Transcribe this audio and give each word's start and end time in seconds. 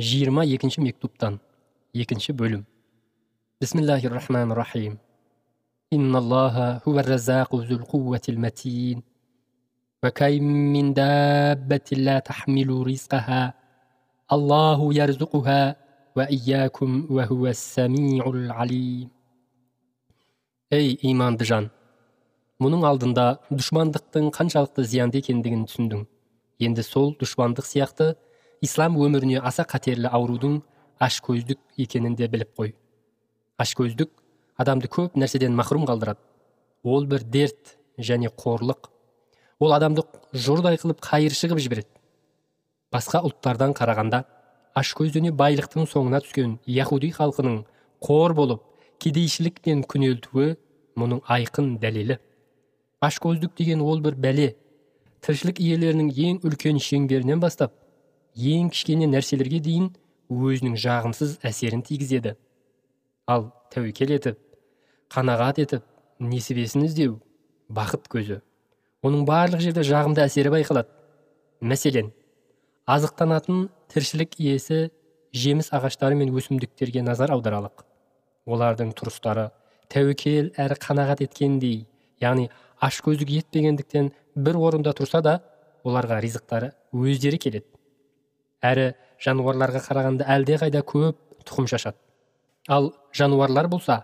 жиырма 0.00 0.44
екінші 0.44 0.80
мектуптан 0.80 1.40
екінші 1.94 2.32
бөлім 2.32 2.64
бисмиллахи 3.60 4.08
рахмани 4.08 4.54
рахим 4.54 4.98
إن 5.92 6.16
الله 6.16 6.80
هو 6.88 6.98
الرزاق 6.98 7.54
ذو 7.54 7.76
القوة 7.76 8.20
المتين 8.28 9.02
وكأين 10.02 10.72
من 10.72 10.94
دابة 10.94 11.88
لا 11.92 12.18
تحمل 12.18 12.86
رزقها 12.86 13.54
الله 14.32 14.94
يرزقها 14.94 15.76
وإياكم 16.16 17.06
وهو 17.10 17.46
السميع 17.46 18.26
العليم 18.26 19.08
ей 20.74 20.98
иманды 21.06 21.46
жан 21.46 21.68
мұның 22.58 22.82
алдында 22.88 23.26
дұшмандықтың 23.54 24.32
қаншалықты 24.34 24.82
зиянды 24.82 25.20
екендігін 25.22 25.62
түсіндің 25.70 26.00
енді 26.66 26.82
сол 26.82 27.12
дұшмандық 27.20 27.68
сияқты 27.68 28.16
ислам 28.61 28.97
өміріне 29.01 29.41
аса 29.41 29.65
қатерлі 29.65 30.09
аурудың 30.13 30.59
ашкөздік 31.01 31.59
екенін 31.81 32.15
де 32.15 32.27
біліп 32.29 32.51
қой. 32.57 32.75
Ашкөздік 33.57 34.11
адамды 34.61 34.89
көп 34.91 35.17
нәрседен 35.17 35.55
махрұм 35.57 35.87
қалдырады. 35.89 36.21
Ол 36.83 37.07
бір 37.09 37.25
дерт 37.25 37.77
және 37.97 38.29
қорлық. 38.29 38.89
Ол 39.59 39.73
адамды 39.73 40.05
жұрдай 40.33 40.77
қылып 40.77 41.01
қайыршы 41.01 41.49
қылып 41.49 41.63
жібереді. 41.65 41.89
Басқа 42.93 43.23
ұлттардан 43.25 43.73
қарағанда 43.73 44.23
ашкөздене 44.77 45.33
байлықтың 45.33 45.89
соңына 45.89 46.21
түскен 46.21 46.59
яхуди 46.65 47.09
халқының 47.17 47.63
қор 48.05 48.35
болып 48.37 48.63
кедейшілікпен 49.01 49.85
күнелтуі 49.89 50.55
мұның 51.01 51.25
айқын 51.25 51.77
дәлелі. 51.81 52.19
Ашкөздік 53.01 53.57
деген 53.57 53.81
ол 53.81 54.01
бір 54.05 54.15
бәле. 54.21 54.51
Тіршілік 55.25 55.61
иелерінің 55.61 56.11
ең 56.13 56.41
үлкен 56.45 56.81
шеңберінен 56.81 57.41
бастап 57.41 57.73
ең 58.35 58.69
кішкене 58.71 59.07
нәрселерге 59.11 59.59
дейін 59.63 59.89
өзінің 60.31 60.77
жағымсыз 60.79 61.39
әсерін 61.47 61.83
тигізеді. 61.83 62.35
Ал 63.27 63.51
тәуекел 63.73 64.13
етіп 64.15 64.39
қанағат 65.11 65.59
етіп 65.63 65.83
несібесін 66.19 66.85
іздеу 66.87 67.19
бақыт 67.69 68.07
көзі. 68.11 68.41
Оның 69.03 69.25
барлық 69.27 69.63
жерде 69.63 69.83
жағымды 69.87 70.23
әсері 70.23 70.51
байқалады. 70.53 70.89
Мәселен 71.61 72.11
азықтанатын 72.85 73.69
тіршілік 73.91 74.37
иесі 74.39 74.89
жеміс 75.33 75.71
ағаштары 75.75 76.15
мен 76.19 76.31
өсімдіктерге 76.35 77.03
назар 77.05 77.33
аударалық. 77.35 77.83
Олардың 78.45 78.93
тұрыстары 78.97 79.49
тәуекел 79.91 80.51
әрі 80.59 80.77
қанағат 80.81 81.23
еткендей 81.25 81.85
яғни 82.23 82.49
ашкөздік 82.81 83.31
етпегендіктен 83.41 84.11
бір 84.35 84.57
орында 84.57 84.95
тұрса 84.97 85.21
да 85.21 85.39
оларға 85.83 86.21
ризықтары 86.23 86.71
өздері 86.93 87.37
келеді. 87.37 87.70
Әрі 88.61 88.91
жануарларға 89.25 89.81
қарағанда 89.87 90.27
әлдеқайда 90.35 90.81
көп 90.87 91.17
тұқым 91.47 91.67
шашады. 91.71 91.97
Ал 92.69 92.91
жануарлар 93.17 93.67
болса 93.67 94.03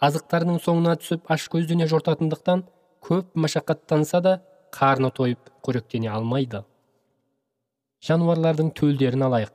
азықтарының 0.00 0.60
соңына 0.64 0.96
түсіп 1.02 1.28
ашкөздене 1.32 1.88
жортатындықтан 1.90 2.64
көп 3.04 3.34
машақаттанса 3.34 4.20
да 4.24 4.34
қарны 4.72 5.10
тойып 5.14 5.50
қоректене 5.64 6.10
алмайды. 6.12 6.64
Жануарлардың 8.04 8.72
төлдерін 8.78 9.26
алайық. 9.26 9.52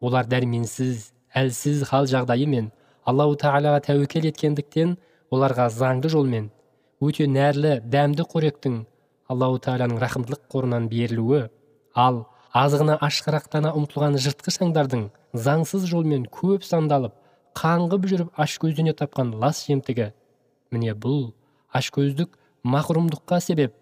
Олар 0.00 0.26
дәрменсіз 0.30 1.10
әлсіз 1.34 1.84
хал 1.88 2.06
жағдайымен 2.10 2.70
аллау 3.08 3.34
тағалаға 3.40 3.80
тәуекел 3.88 4.28
еткендіктен 4.30 4.96
оларға 5.34 5.66
заңды 5.72 6.10
жолмен 6.12 6.50
өте 7.04 7.26
нәрлі 7.28 7.80
дәмді 7.90 8.26
қоректің 8.30 8.84
аллау 9.32 9.58
тағаланың 9.64 10.00
рахымдылық 10.04 10.44
қорынан 10.52 10.86
берілуі 10.92 11.42
ал 12.06 12.22
азығына 12.54 13.00
ашқарақтана 13.02 13.72
ұмтылған 13.74 14.14
жыртқыш 14.22 14.60
аңдардың 14.62 15.08
заңсыз 15.46 15.88
жолмен 15.90 16.28
көп 16.30 16.62
сандалып 16.62 17.16
қаңғып 17.58 18.06
жүріп 18.10 18.38
ашкөздене 18.44 18.94
тапқан 18.94 19.32
лас 19.42 19.64
жемтігі. 19.66 20.12
Міне 20.70 20.94
бұл 20.94 21.32
ашкөздік 21.74 22.38
махрұмдыққа 22.62 23.40
себеп. 23.42 23.74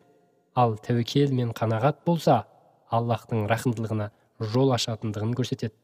Ал 0.56 0.78
тәуекел 0.80 1.34
мен 1.36 1.52
қанағат 1.52 2.00
болса 2.06 2.46
аллахтың 2.88 3.44
рахымдылығына 3.52 4.08
жол 4.40 4.72
ашатындығын 4.72 5.36
көрсетеді. 5.36 5.76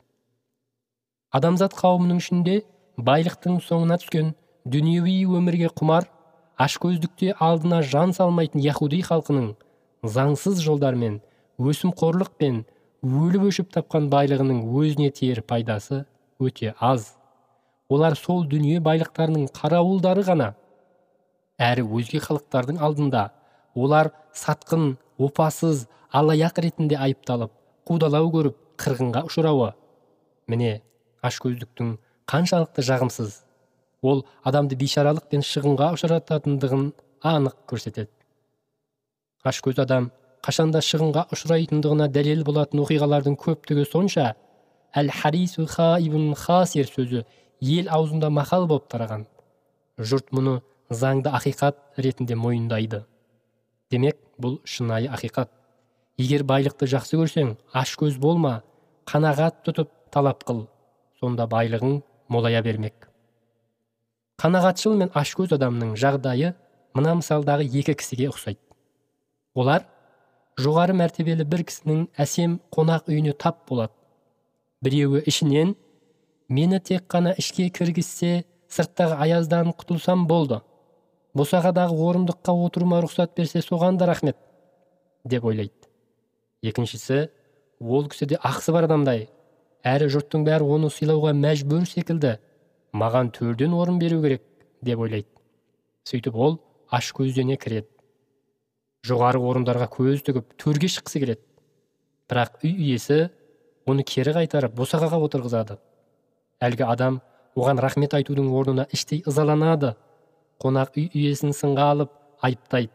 Адамзат 1.33 1.77
қауымының 1.77 2.23
ішінде 2.25 2.63
байлықтың 2.97 3.61
соңына 3.69 4.01
түскен 4.01 4.33
дүниеви 4.65 5.27
өмірге 5.29 5.69
құмар 5.77 6.09
ашкөздікте 6.57 7.37
алдына 7.37 7.83
жан 7.85 8.17
салмайтын 8.17 8.65
яхуди 8.65 9.03
халқының 9.05 9.53
заңсыз 10.17 10.65
жолдармен 10.65 11.21
өсімқорлық 11.61 12.33
пен 12.41 12.65
өліп 13.05 13.45
өшіп 13.53 13.69
тапқан 13.71 14.09
байлығының 14.11 14.65
өзіне 14.75 15.11
тиер 15.15 15.41
пайдасы 15.43 16.05
өте 16.43 16.75
аз. 16.81 17.15
Олар 17.89 18.17
сол 18.19 18.45
дүние 18.45 18.81
байлықтарының 18.81 19.49
қарауылдары 19.55 20.25
ғана. 20.27 20.55
Әрі 21.59 21.87
өзге 21.87 22.19
халықтардың 22.19 22.81
алдында 22.83 23.31
олар 23.75 24.11
сатқын 24.35 24.97
опасыз 25.19 25.87
алаяқ 26.11 26.59
ретінде 26.59 26.99
айыпталып 26.99 27.53
қудалау 27.87 28.31
көріп 28.35 28.57
қырғынға 28.83 29.25
ұшырауы. 29.31 29.73
Міне 30.49 30.83
ашкөздіктің 31.23 31.97
қаншалықты 32.27 32.83
жағымсыз. 32.83 33.45
Ол 34.03 34.27
адамды 34.43 34.77
бейшаралық 34.79 35.31
пен 35.31 35.43
шығынға 35.43 35.93
ұшырататындығын 35.95 36.93
анық 37.23 37.57
көрсетеді. 37.71 38.11
Ашкөз 39.47 39.79
адам 39.83 40.11
қашанда 40.49 40.81
шығынға 40.81 41.27
ұшырайтындығына 41.35 42.07
дәлел 42.09 42.41
болатын 42.49 42.81
оқиғалардың 42.81 43.35
көптігі 43.37 43.83
сонша 43.85 44.31
әл 44.97 45.11
харису 45.13 45.67
хасир 45.69 46.89
сөзі 46.89 47.25
ел 47.61 47.91
аузында 47.93 48.31
мақал 48.33 48.65
болып 48.71 48.87
тараған. 48.89 49.27
Жұрт 49.99 50.33
мұны 50.33 50.63
заңды 50.89 51.29
ақиқат 51.37 52.01
ретінде 52.01 52.39
мойындайды. 52.39 53.03
Демек 53.91 54.17
бұл 54.41 54.61
шынайы 54.65 55.11
ақиқат. 55.13 55.51
Егер 56.17 56.47
байлықты 56.49 56.89
жақсы 56.89 57.21
көрсең 57.21 57.53
ашкөз 57.77 58.17
болма 58.19 58.63
қанағат 59.11 59.61
тұтып 59.67 59.93
талап 60.11 60.45
қыл. 60.49 60.65
Сонда 61.21 61.45
байлығың 61.45 62.01
молая 62.29 62.63
бермек. 62.63 63.11
Қанағатшыл 64.41 64.97
мен 64.97 65.13
ашкөз 65.13 65.53
адамның 65.59 65.93
жағдайы 65.99 66.55
мына 66.95 67.19
мысалдағы 67.21 67.69
екі 67.69 67.99
кісіге 67.99 68.31
ұқсайды. 68.33 68.61
Олар 69.55 69.85
жоғары 70.59 70.95
мәртебелі 70.99 71.47
бір 71.47 71.63
кісінің 71.69 72.07
әсем 72.19 72.59
қонақ 72.75 73.11
үйіне 73.13 73.35
тап 73.39 73.63
болады. 73.71 73.93
Біреуі 74.83 75.23
ішінен 75.27 75.75
мені 76.49 76.81
тек 76.81 77.07
қана 77.11 77.35
ішке 77.39 77.69
кіргізсе 77.71 78.45
сырттағы 78.71 79.19
аяздан 79.23 79.73
құтылсам 79.73 80.27
болды. 80.27 80.61
Босағадағы 81.39 81.95
орындыққа 81.95 82.55
отыруыма 82.67 83.01
рұқсат 83.05 83.37
берсе 83.37 83.63
соған 83.63 83.99
да 83.99 84.07
рахмет 84.11 84.37
деп 85.25 85.45
ойлайды. 85.45 85.75
Екіншісі 86.63 87.29
ол 87.81 88.09
кісі 88.11 88.27
де 88.27 88.39
ақысы 88.43 88.73
бар 88.75 88.89
адамдай. 88.89 89.29
Әрі 89.87 90.09
жұрттың 90.11 90.47
бәрі 90.47 90.67
оны 90.67 90.91
сыйлауға 90.91 91.35
мәжбүр 91.39 91.87
секілді. 91.87 92.39
Маған 92.93 93.31
төрден 93.37 93.77
орын 93.79 94.01
беру 94.03 94.23
керек 94.23 94.43
деп 94.83 94.99
ойлайды. 94.99 95.29
Сөйтіп 96.09 96.35
ол 96.35 96.59
ашкөздене 96.91 97.57
кіреді. 97.57 97.87
Жоғары 99.07 99.41
орындарға 99.43 99.89
көз 99.93 100.23
тігіп 100.27 100.55
төрге 100.59 100.91
шыққысы 100.91 101.23
келеді. 101.23 101.43
Бірақ 102.29 102.61
үй 102.65 102.73
иесі 102.89 103.29
оны 103.89 104.05
кері 104.05 104.35
қайтарып 104.37 104.75
босағаға 104.77 105.21
отырғызады. 105.29 105.79
Әлгі 106.61 106.85
адам 106.89 107.21
оған 107.57 107.81
рахмет 107.83 108.15
айтудың 108.19 108.51
орнына 108.53 108.89
іштей 108.93 109.23
ызаланады. 109.27 109.95
Қонақ 110.61 110.99
үй 110.99 111.09
иесін 111.15 111.55
сынға 111.55 111.93
алып 111.95 112.13
айыптайды. 112.43 112.93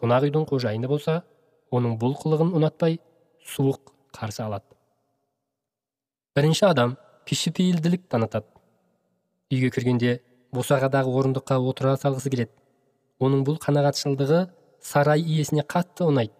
Қонақ 0.00 0.28
үйдің 0.28 0.48
қожайыны 0.48 0.88
болса 0.88 1.22
оның 1.70 1.98
бұл 2.00 2.16
қылығын 2.20 2.54
ұнатпай 2.56 2.98
суық 3.44 3.92
қарсы 4.16 4.42
алады. 4.44 4.64
Бірінші 6.36 6.66
адам 6.68 6.96
кішіпейілділік 7.28 8.08
танытады. 8.12 8.48
Үйге 9.52 9.70
кіргенде 9.70 10.20
босағадағы 10.52 11.12
орындыққа 11.12 11.58
отыра 11.70 11.96
салғысы 12.00 12.32
келеді. 12.32 12.52
Оның 13.20 13.44
бұл 13.46 13.60
қанағатшылдығы 13.62 14.42
сарай 14.86 15.22
иесіне 15.22 15.64
қатты 15.66 16.06
ұнайды. 16.06 16.34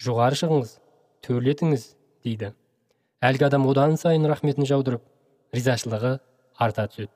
Жоғары 0.00 0.36
шығыңыз 0.40 0.74
төрлетіңіз 1.24 1.86
дейді. 2.24 2.52
Әлгі 3.24 3.46
адам 3.48 3.66
одан 3.68 3.96
сайын 4.00 4.26
рахметін 4.28 4.68
жаудырып 4.68 5.04
ризашылығы 5.56 6.18
арта 6.60 6.86
түседі. 6.88 7.12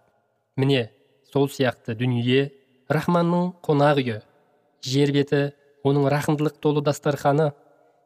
Міне 0.57 0.91
сол 1.33 1.49
сияқты 1.53 1.97
дүние 1.99 2.51
рахманның 2.93 3.53
қонақ 3.65 4.01
үйі. 4.03 4.19
Жер 4.85 5.13
беті 5.17 5.43
оның 5.85 6.09
рахымдылық 6.13 6.61
толы 6.61 6.85
дастарханы. 6.85 7.53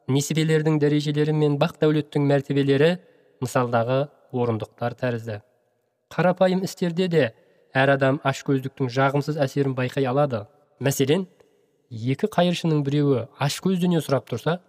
Несібелердің 0.09 0.79
дәрежелері 0.81 1.35
мен 1.35 1.59
бақ 1.61 1.77
дәулеттің 1.83 2.23
мәртебелері 2.27 2.95
мысалдағы 3.43 4.07
орындықтар 4.33 4.95
тәрізді. 4.99 5.41
Қарапайым 6.09 6.63
істерде 6.65 7.07
де 7.07 7.25
әр 7.77 7.93
адам 7.93 8.17
ашкөздіктің 8.25 8.89
жағымсыз 8.89 9.37
әсерін 9.37 9.75
байқай 9.77 10.07
алады. 10.09 10.47
Мәселен 10.81 11.27
екі 11.89 12.29
қайыршының 12.29 12.83
біреуі 12.85 13.25
ашкөздене 13.41 14.01
сұрап 14.05 14.27
тұрса 14.29 14.59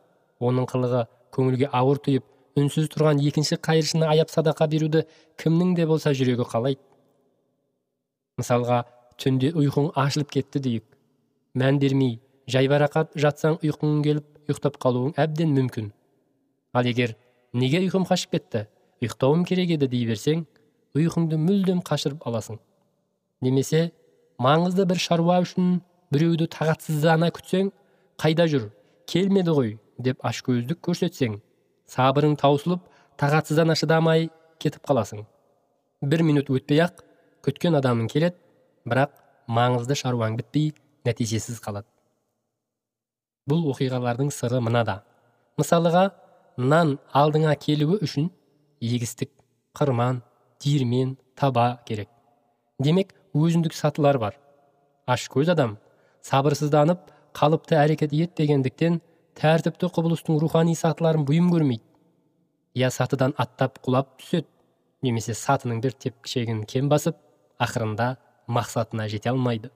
оның 0.40 0.68
қылығы 0.70 1.04
көңілге 1.36 1.68
ауыр 1.76 2.00
тиіп 2.00 2.24
үнсіз 2.58 2.88
тұрған 2.94 3.20
екінші 3.28 3.58
қайыршыны 3.60 4.08
аяп 4.08 4.32
садақа 4.32 4.66
беруді 4.72 5.04
кімнің 5.40 5.74
де 5.76 5.86
болса 5.86 6.14
жүрегі 6.16 6.46
қалайды? 6.48 6.80
Мысалға 8.40 8.84
түнде 9.20 9.52
ұйқың 9.52 9.92
ашылып 10.00 10.32
кетті 10.32 10.62
дейік. 10.64 10.84
Мән 11.54 11.78
бермей 11.82 12.18
жайбарақат 12.48 13.12
жатсаң 13.20 13.58
ұйқың 13.60 14.00
келіп 14.06 14.48
ұйықтап 14.48 14.80
қалуың 14.80 15.12
әбден 15.20 15.52
мүмкін. 15.54 15.92
Ал 16.72 16.88
егер 16.88 17.16
неге 17.52 17.82
ұйқым 17.84 18.08
қашып 18.08 18.32
кетті 18.38 18.64
ұйықтауым 19.04 19.44
керек 19.44 19.76
еді 19.76 19.90
дей 19.92 20.06
берсең 20.08 20.46
ұйқыңды 20.96 21.36
мүлдем 21.36 21.84
қашырып 21.84 22.24
аласың. 22.26 22.58
Немесе 23.44 23.90
маңызды 24.40 24.86
бір 24.88 24.98
шаруа 24.98 25.40
үшін 25.44 25.80
біреуді 26.10 26.48
тағатсыздана 26.50 27.30
күтсең 27.34 27.70
қайда 28.20 28.46
жүр? 28.50 28.68
Келмеді 29.10 29.54
ғой 29.54 29.70
деп 29.98 30.24
ашкөздік 30.26 30.80
көрсетсең. 30.86 31.38
Сабырың 31.90 32.36
таусылып 32.40 32.82
тағатсыздана 33.20 33.76
шыдамай 33.78 34.28
кетіп 34.62 34.84
қаласың. 34.86 35.24
Бір 36.02 36.22
минут 36.26 36.50
өтпей 36.50 36.82
ақ 36.86 37.02
күткен 37.46 37.78
адамың 37.78 38.10
келеді 38.12 38.38
бірақ 38.88 39.14
маңызды 39.50 39.96
шаруаң 39.98 40.38
бітпей 40.38 40.72
нәтижесіз 41.06 41.60
қалады. 41.62 41.86
Бұл 43.48 43.66
оқиғалардың 43.72 44.30
сыры 44.34 44.60
мынада. 44.62 45.00
Мысалыға 45.58 46.10
нан 46.56 46.98
алдыңа 47.16 47.54
келуі 47.58 48.00
үшін 48.04 48.30
егістік 48.80 49.30
қырман 49.78 50.22
диірмен 50.62 51.16
таба 51.34 51.80
керек. 51.86 52.08
Демек 52.78 53.14
өзіндік 53.34 53.74
сатылар 53.74 54.18
бар. 54.18 54.36
Ашкөз 55.06 55.50
адам 55.52 55.78
сабырсызданып 56.26 57.10
қалыпты 57.36 57.76
әрекет 57.80 58.12
етпегендіктен 58.16 59.00
тәртіпті 59.38 59.90
құбылыстың 59.94 60.40
рухани 60.42 60.74
сатыларын 60.76 61.24
бұйым 61.28 61.50
көрмейді. 61.52 61.84
Я 62.74 62.90
сатыдан 62.90 63.34
аттап 63.38 63.78
құлап 63.84 64.16
түседі 64.20 64.48
немесе 65.02 65.34
сатының 65.34 65.80
бір 65.82 65.94
тепкішегін 66.04 66.64
кем 66.68 66.88
басып 66.92 67.16
ақырында 67.58 68.16
мақсатына 68.48 69.08
жете 69.08 69.30
алмайды. 69.30 69.70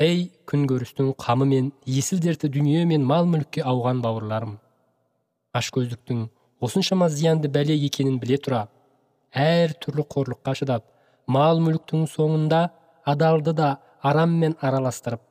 Ей 0.00 0.32
күнкөрістің 0.50 1.12
қамы 1.22 1.46
мен 1.46 1.72
есіл 1.86 2.18
дерті 2.18 2.50
дүние 2.50 2.84
мен 2.90 3.04
мал 3.06 3.28
мүлікке 3.30 3.62
ауған 3.62 4.00
бауырларым. 4.02 4.58
Ашкөздіктің 5.54 6.26
осыншама 6.60 7.08
зиянды 7.08 7.48
бәле 7.48 7.76
екенін 7.78 8.18
біле 8.18 8.40
тұра. 8.42 8.64
Әр 9.30 9.76
түрлі 9.78 10.02
қорлыққа 10.10 10.56
шыдап 10.58 10.88
мал 11.26 11.62
мүліктің 11.62 12.08
соңында 12.10 12.66
адалды 13.06 13.54
да 13.54 13.70
араммен 14.04 14.56
араластырып 14.60 15.22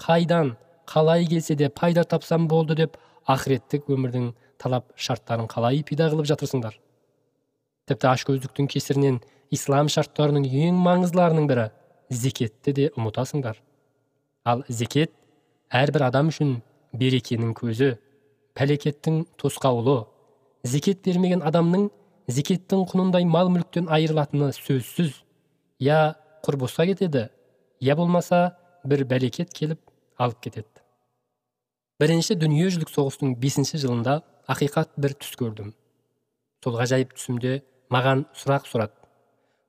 қайдан 0.00 0.54
қалай 0.88 1.26
келсе 1.28 1.54
де 1.54 1.68
пайда 1.68 2.04
тапсам 2.04 2.48
болды 2.48 2.74
деп 2.74 2.96
ақыреттік 3.28 3.90
өмірдің 3.92 4.32
талап 4.58 4.88
шарттарын 4.96 5.48
қалай 5.50 5.82
пида 5.86 6.08
қылып 6.10 6.28
жатырсыңдар? 6.32 6.74
Тіпті 7.86 8.08
ашкөздіктің 8.12 8.68
кесірінен 8.72 9.20
ислам 9.52 9.90
шарттарының 9.92 10.46
ең 10.48 10.78
маңыздыларының 10.86 11.48
бірі 11.50 11.68
зекетті 12.10 12.72
де 12.78 12.88
ұмытасыңдар. 12.96 13.58
Ал 14.44 14.64
зекет 14.68 15.12
әрбір 15.70 16.08
адам 16.08 16.32
үшін 16.32 16.56
берекенің 16.96 17.52
көзі 17.58 17.96
пәлекеттің 18.58 19.22
тосқауылы 19.40 20.02
зекет 20.64 21.02
бермеген 21.04 21.44
адамның 21.46 21.88
зекеттің 22.32 22.84
құнындай 22.90 23.26
мал 23.28 23.50
мүліктен 23.52 23.88
айырылатыны 23.92 24.52
сөзсіз 24.56 25.14
я 25.80 26.14
құр 26.46 26.58
кетеді 26.86 27.28
я 27.82 27.96
болмаса 27.98 28.54
бір 28.86 29.02
бәлекет 29.10 29.50
келіп 29.50 29.80
алып 30.22 30.38
кетеді. 30.46 30.68
Бірінші 31.98 32.36
дүниежүзілік 32.38 32.90
соғыстың 32.90 33.34
бесінші 33.42 33.80
жылында 33.82 34.20
ақиқат 34.50 34.94
бір 35.02 35.16
түс 35.18 35.34
көрдім. 35.38 35.72
Сол 36.62 36.78
ғажайып 36.78 37.16
түсімде 37.16 37.60
маған 37.90 38.24
сұрақ 38.38 38.68
сұрады. 38.70 38.94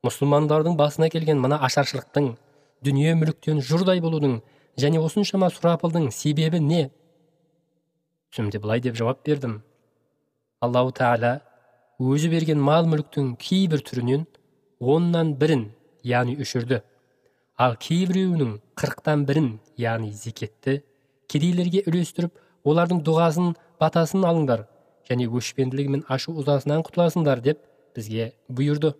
Мұсылмандардың 0.05 0.77
басына 0.77 1.09
келген 1.09 1.41
мына 1.41 1.57
ашаршылықтың 1.65 2.33
дүние 2.85 3.15
мүліктен 3.17 3.61
жұрдай 3.65 4.01
болудың 4.03 4.39
және 4.77 5.01
осыншама 5.01 5.49
сұрапылдың 5.55 6.11
себебі 6.13 6.61
не? 6.61 6.83
Түсімде 8.29 8.61
былай 8.61 8.81
деп 8.81 8.97
жауап 8.99 9.25
бердім. 9.25 9.61
Аллау 10.61 10.93
тағала 10.93 11.39
өзі 11.99 12.29
берген 12.29 12.61
мал 12.61 12.85
мүліктің 12.89 13.35
кейбір 13.41 13.81
түрінен 13.85 14.25
оннан 14.79 15.33
бірін 15.39 15.71
яғни 16.03 16.37
үшірді 16.41 16.81
ал 17.61 17.75
кейбіреуінің 17.77 18.55
қырықтан 18.79 19.25
бірін 19.29 19.49
яғни 19.77 20.11
зекетті 20.17 20.79
кедейлерге 21.29 21.83
үлестіріп 21.89 22.39
олардың 22.65 23.03
дұғасын 23.05 23.53
батасын 23.81 24.25
алыңдар 24.25 24.65
және 25.09 25.27
өшпенділігі 25.29 25.93
мен 25.95 26.05
ашу 26.09 26.33
ызасынан 26.41 26.81
құтыласыңдар 26.87 27.43
деп 27.45 27.61
бізге 27.95 28.31
бұйырды. 28.49 28.93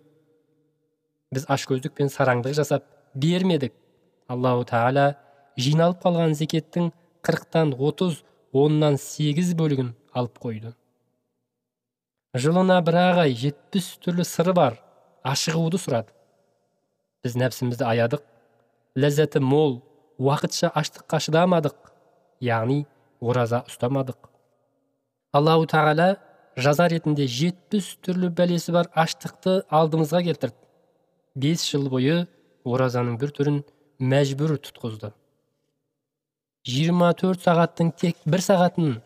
Біз 1.34 1.48
ашкөздік 1.50 1.96
пен 1.98 2.12
сараңдық 2.12 2.54
жасап 2.54 2.84
бермедік. 3.14 3.72
Аллау 4.28 4.62
тағала 4.68 5.16
жиналып 5.58 6.04
қалған 6.04 6.36
зекеттің 6.38 6.92
қырықтан 7.26 7.74
отыз 7.74 8.22
оннан 8.52 8.98
сегіз 9.00 9.54
бөлігін 9.58 9.94
алып 10.14 10.38
қойды. 10.38 10.74
Жылына 12.34 12.78
бір 12.86 13.00
ай 13.24 13.34
жетпіс 13.34 13.96
түрлі 14.04 14.26
сыры 14.28 14.54
бар 14.54 14.78
ашығуды 15.26 15.80
сұрады. 15.82 16.14
Біз 17.24 17.36
нәпсімізді 17.40 17.86
аядық 17.88 18.22
ләззаты 18.94 19.40
мол 19.42 19.80
уақытша 20.18 20.70
аштыққа 20.70 21.18
шыдамадық 21.26 21.90
яғни 22.44 22.84
ораза 23.20 23.64
ұстамадық. 23.68 24.18
Аллау 25.34 25.66
тағала 25.66 26.14
жаза 26.56 26.86
ретінде 26.92 27.26
жетпіс 27.26 27.96
түрлі 28.04 28.30
бәлесі 28.30 28.74
бар 28.76 28.90
аштықты 28.94 29.64
алдымызға 29.66 30.22
келтірді. 30.28 30.56
Бес 31.34 31.64
жыл 31.66 31.88
бойы 31.90 32.26
оразаның 32.64 33.18
бір 33.18 33.34
түрін 33.34 33.60
мәжбүр 33.98 34.54
тұтқызды. 34.62 35.10
Жиырма 36.64 37.10
төрт 37.18 37.42
сағаттың 37.44 37.90
тек 37.98 38.22
бір 38.24 38.44
сағатын 38.46 39.00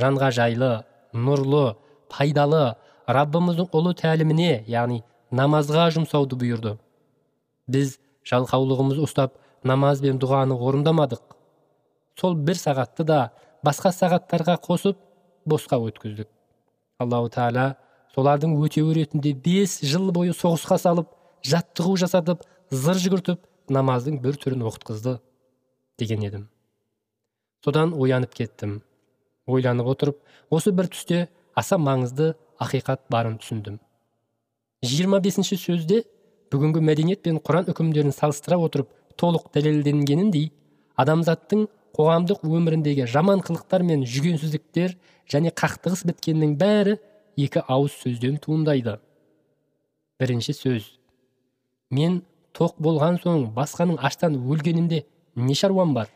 жанға 0.00 0.32
жайлы 0.38 0.72
нұрлы 1.12 1.76
пайдалы 2.10 2.64
раббымыздың 3.06 3.68
ұлы 3.76 3.92
тәліміне 4.00 4.64
яғни 4.66 5.02
намазға 5.30 5.90
жұмсауды 5.94 6.38
бұйырды. 6.40 6.76
Біз 7.68 7.98
жалқаулығымызды 8.26 9.04
ұстап 9.06 9.36
намаз 9.66 10.00
бен 10.02 10.18
дұғаны 10.22 10.56
орындамадық. 10.56 11.22
Сол 12.18 12.36
бір 12.36 12.58
сағатты 12.58 13.04
да 13.06 13.20
басқа 13.64 13.92
сағаттарға 13.94 14.56
қосып 14.64 14.98
босқа 15.46 15.78
өткіздік. 15.88 16.28
Аллау 16.98 17.28
тағала 17.30 17.76
солардың 18.14 18.56
өтеуі 18.62 18.96
ретінде 19.02 19.34
бес 19.34 19.78
жыл 19.84 20.10
бойы 20.16 20.34
соғысқа 20.34 20.78
салып 20.80 21.12
жаттығу 21.46 21.96
жасатып 22.02 22.44
зыр 22.70 22.98
жүгіртіп 23.02 23.44
намаздың 23.70 24.18
бір 24.22 24.38
түрін 24.42 24.64
оқытқызды 24.70 25.18
деген 26.00 26.24
едім. 26.26 26.48
Содан 27.64 27.92
оянып 27.94 28.34
кеттім. 28.34 28.80
Ойланып 29.46 29.86
отырып 29.92 30.18
осы 30.50 30.72
бір 30.72 30.88
түсте 30.90 31.26
аса 31.54 31.78
маңызды 31.78 32.34
ақиқат 32.62 33.06
барын 33.10 33.38
түсіндім. 33.38 33.78
25 34.82 35.22
бесінші 35.22 35.58
сөзде 35.60 36.02
бүгінгі 36.52 36.82
мәдениет 36.84 37.22
пен 37.24 37.38
құран 37.42 37.70
үкімдерін 37.72 38.14
салыстыра 38.14 38.58
отырып 38.62 38.90
толық 39.20 39.48
дәлелденгеніндей 39.54 40.50
адамзаттың 41.00 41.66
қоғамдық 41.96 42.44
өміріндегі 42.46 43.06
жаман 43.10 43.42
қылықтар 43.46 43.84
мен 43.86 44.04
жүгенсіздіктер 44.04 44.96
және 45.32 45.52
қақтығыс 45.56 46.04
біткеннің 46.10 46.54
бәрі 46.60 46.96
екі 47.36 47.64
ауыз 47.66 47.96
сөзден 48.02 48.38
туындайды. 48.42 48.98
Бірінші 50.20 50.54
сөз. 50.56 50.88
Мен 51.90 52.22
тоқ 52.56 52.78
болған 52.80 53.20
соң 53.22 53.50
басқаның 53.56 54.00
аштан 54.00 54.38
өлгенімде 54.38 55.04
не 55.36 55.54
шаруам 55.54 55.94
бар? 55.94 56.10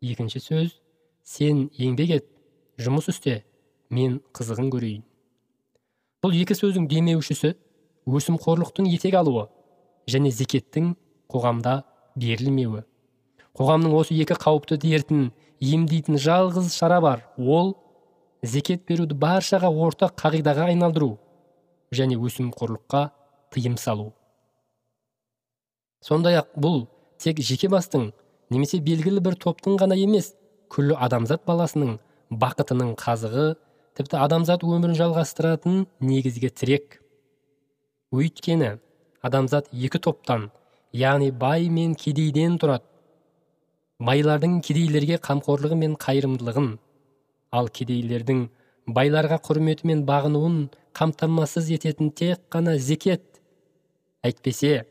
Екінші 0.00 0.42
сөз. 0.42 0.74
Сен 1.22 1.68
еңбек 1.78 2.16
ет 2.18 2.28
жұмыс 2.82 3.10
істе 3.12 3.42
мен 3.90 4.20
қызығын 4.34 4.70
көрейін 4.74 5.02
бұл 6.22 6.36
екі 6.38 6.54
сөздің 6.54 6.86
демеушісі 6.90 7.56
өсімқорлықтың 8.06 8.88
етек 8.90 9.14
алуы 9.18 9.46
және 10.10 10.32
зекеттің 10.34 10.94
қоғамда 11.30 11.82
берілмеуі. 12.18 12.82
Қоғамның 13.58 13.94
осы 13.96 14.16
екі 14.16 14.36
қауіпті 14.40 14.78
дертін 14.82 15.26
емдейтін 15.60 16.18
жалғыз 16.18 16.72
шара 16.74 17.00
бар. 17.00 17.26
Ол 17.38 17.76
зекет 18.42 18.86
беруді 18.88 19.14
баршаға 19.14 19.70
ортақ 19.70 20.16
қағидаға 20.18 20.70
айналдыру 20.72 21.16
және 21.92 22.16
өсімқорлыққа 22.18 23.10
тыйым 23.52 23.76
салу. 23.76 24.12
Сондай 26.02 26.40
ақ 26.40 26.56
бұл 26.58 26.86
тек 27.22 27.38
жеке 27.38 27.68
бастың 27.70 28.10
немесе 28.50 28.80
белгілі 28.82 29.22
бір 29.22 29.36
топтың 29.38 29.78
ғана 29.78 29.94
емес 29.94 30.32
күллі 30.72 30.96
адамзат 30.98 31.44
баласының 31.46 31.98
бақытының 32.32 32.96
қазығы 32.98 33.52
тіпті 33.98 34.18
адамзат 34.24 34.64
өмірін 34.64 34.96
жалғастыратын 34.98 35.84
негізгі 36.00 36.50
тірек 36.50 37.01
өйткені 38.12 38.74
адамзат 39.24 39.70
екі 39.72 40.00
топтан 40.04 40.50
яғни 40.92 41.30
бай 41.32 41.68
мен 41.72 41.94
кедейден 41.96 42.58
тұрады. 42.60 42.84
Байлардың 44.02 44.58
кедейлерге 44.66 45.16
қамқорлығы 45.22 45.78
мен 45.78 45.94
қайырымдылығын 46.02 46.68
ал 47.56 47.70
кедейлердің 47.78 48.42
байларға 48.98 49.38
құрметі 49.46 49.88
мен 49.88 50.04
бағынуын 50.08 50.58
қамтамасыз 50.98 51.70
ететін 51.78 52.10
тек 52.10 52.42
қана 52.52 52.76
зекет. 52.76 53.24
Әйтпесе 54.26 54.84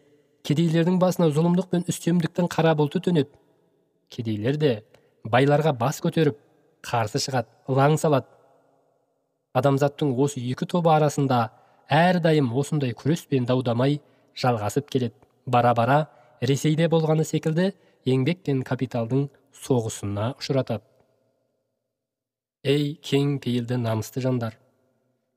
кедейлердің 0.47 0.97
басына 1.01 1.29
зұлымдық 1.35 1.69
пен 1.69 1.85
үстемдіктің 1.91 2.49
қара 2.49 2.73
бұлты 2.79 3.03
төнеді. 3.05 3.29
Кедейлер 4.09 4.57
де 4.57 4.73
байларға 5.23 5.75
бас 5.77 6.01
көтеріп 6.01 6.39
қарсы 6.87 7.21
шығады 7.21 7.51
ылаң 7.69 7.99
салады. 8.01 8.31
Адамзаттың 9.53 10.15
осы 10.17 10.41
екі 10.41 10.65
тобы 10.65 10.89
арасында 10.89 11.49
әрдайым 11.91 12.49
осындай 12.55 12.95
күрес 12.95 13.25
пен 13.27 13.45
даудамай 13.45 13.99
жалғасып 14.39 14.89
келеді. 14.89 15.15
Бара 15.45 15.73
бара 15.75 16.07
ресейде 16.41 16.87
болғаны 16.87 17.25
секілді 17.27 17.73
еңбек 18.07 18.45
пен 18.47 18.63
капиталдың 18.63 19.27
соғысына 19.51 20.31
ұшыратады. 20.39 20.85
Ей 22.63 22.95
кең 23.01 23.39
пейілді 23.41 23.77
намысты 23.81 24.21
жандар! 24.21 24.55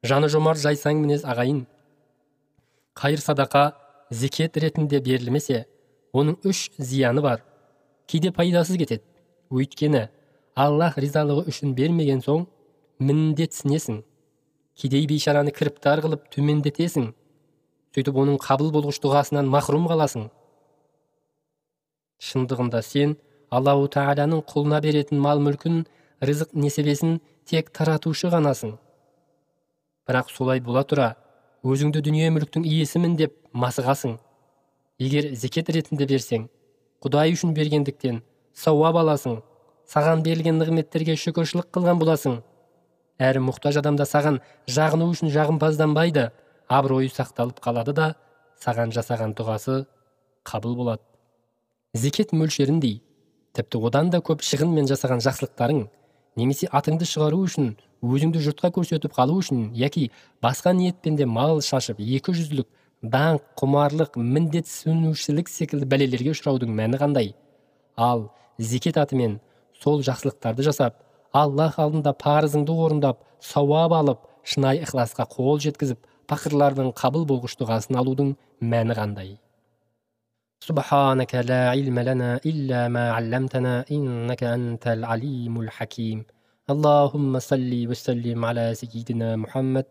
Жаны 0.04 0.28
жомарт 0.28 0.60
жайсаң 0.60 1.00
мінез 1.00 1.24
ағайын! 1.24 1.64
Қайыр 2.94 3.22
садақа 3.24 3.72
зекет 4.10 4.56
ретінде 4.60 5.00
берілмесе 5.00 5.64
оның 6.12 6.36
үш 6.46 6.70
зияны 6.78 7.24
бар. 7.24 7.42
Кейде 8.06 8.30
пайдасыз 8.30 8.76
кетеді. 8.78 9.02
Өйткені 9.50 10.08
аллах 10.54 10.98
ризалығы 11.00 11.48
үшін 11.50 11.74
бермеген 11.74 12.20
соң 12.22 12.46
міндетсінесің. 13.00 14.02
Кедей 14.78 15.06
бейшараны 15.10 15.52
кіріптар 15.54 16.02
қылып 16.04 16.26
төмендетесің 16.34 17.12
сөйтіп 17.94 18.16
оның 18.24 18.40
қабыл 18.42 18.72
болғыш 18.74 18.98
дұғасынан 19.04 19.46
махрұм 19.50 19.86
қаласың. 19.90 20.28
Шындығында 22.18 22.80
сен 22.82 23.14
аллаху 23.54 23.86
тағаланың 23.94 24.42
құлына 24.50 24.80
беретін 24.82 25.20
мал 25.22 25.42
мүлкін 25.44 25.84
рызық 26.24 26.56
несібесін 26.58 27.20
тек 27.46 27.70
таратушы 27.70 28.32
ғанасың. 28.34 28.74
Бірақ 30.08 30.32
солай 30.34 30.60
бола 30.60 30.82
тұра 30.82 31.14
өзіңді 31.62 32.02
дүние 32.04 32.32
мүліктің 32.34 32.66
иесімін 32.66 33.14
деп 33.20 33.36
масығасың. 33.52 34.18
Егер 34.98 35.30
зекет 35.34 35.70
ретінде 35.70 36.06
берсең 36.10 36.48
құдай 37.04 37.34
үшін 37.36 37.54
бергендіктен 37.54 38.22
сауап 38.56 38.96
аласың 38.96 39.38
саған 39.90 40.22
берілген 40.26 40.58
нығметтерге 40.58 41.16
шүкіршілік 41.20 41.70
қылған 41.74 42.00
боласың. 42.00 42.40
Әрі 43.18 43.42
мұқтаж 43.46 43.78
адамда 43.80 44.06
саған 44.08 44.40
жағыну 44.66 45.10
үшін 45.12 45.30
жағымпазданбайды. 45.34 46.30
Абыройы 46.68 47.10
сақталып 47.12 47.60
қалады 47.62 47.92
да 47.94 48.14
саған 48.62 48.92
жасаған 48.94 49.34
дұғасы 49.36 49.84
қабыл 50.44 50.76
болады. 50.76 51.02
Зекет 51.94 52.32
мөлшеріндей 52.32 53.02
тіпті 53.54 53.78
одан 53.86 54.10
да 54.10 54.18
көп 54.24 54.42
шығынмен 54.42 54.88
жасаған 54.90 55.22
жақсылықтарың 55.22 55.84
немесе 56.40 56.66
атыңды 56.72 57.06
шығару 57.06 57.44
үшін 57.46 57.74
өзіңді 58.02 58.40
жұртқа 58.48 58.72
көрсетіп 58.74 59.14
қалу 59.14 59.36
үшін 59.38 59.68
яки 59.78 60.10
басқа 60.42 60.72
ниетпен 60.74 61.16
де 61.20 61.26
мал 61.26 61.60
шашып 61.62 62.00
екі 62.00 62.34
жүзділік 62.34 62.66
даңқ 63.04 63.44
құмарлық 63.60 64.18
міндетсінушілік 64.18 65.52
секілді 65.52 65.86
бәлелерге 65.86 66.32
ұшыраудың 66.34 66.72
мәні 66.74 66.98
қандай? 66.98 67.34
Ал 67.96 68.30
зекет 68.58 68.98
атымен 68.98 69.38
сол 69.78 70.02
жақсылықтарды 70.02 70.64
жасап 70.66 71.03
аллах 71.41 71.79
алдында 71.83 72.15
парызыңды 72.23 72.77
орындап 72.85 73.21
сауап 73.51 73.93
алып 73.99 74.23
шынайы 74.53 74.85
ықыласқа 74.85 75.27
қол 75.35 75.61
жеткізіп 75.65 76.07
пақырлардың 76.31 76.89
қабыл 77.01 77.29
болғыш 77.29 77.59
дұғасын 77.61 78.01
алудың 78.01 78.33
мәні 78.73 78.97
қандай 79.01 79.37
سبحانك 80.67 81.35
لا 81.35 81.69
علم 81.69 81.99
لنا 81.99 82.39
إلا 82.45 82.87
ما 82.87 83.11
علمتنا 83.11 83.85
إنك 83.91 84.43
أنت 84.43 84.87
العليم 84.87 85.61
الحكيم 85.61 86.25
اللهم 86.69 87.39
صل 87.39 87.71
وسلم 87.89 88.45
على 88.45 88.75
سيدنا 88.75 89.35
محمد 89.35 89.85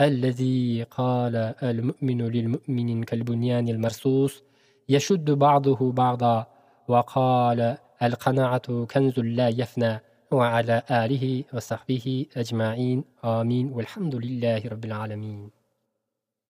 الذي 0.00 0.82
قال 0.82 1.34
المؤمن 1.62 2.20
للمؤمن 2.22 3.02
كالبنيان 3.02 3.68
المرصوص 3.68 4.42
يشد 4.88 5.30
بعضه 5.30 5.92
بعضا 5.92 6.46
وقال 6.88 7.76
القناعة 8.02 8.84
كنز 8.84 9.18
لا 9.18 9.48
يفنى 9.48 10.00
وعلى 10.33 10.81
آله 10.91 11.43
وصحبه 11.53 12.25
أجمعين. 12.37 13.03
آمين. 13.25 13.65
والحمد 13.71 14.15
لله 14.15 14.61
رب 14.67 14.85
العالمين. 14.85 15.62